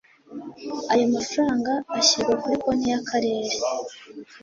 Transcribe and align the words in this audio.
ayo 0.91 1.05
mafaranga 1.15 1.73
ashyirwa 1.99 2.33
kuri 2.41 2.55
konti 2.63 2.87
y 2.91 2.95
akarere 2.99 3.55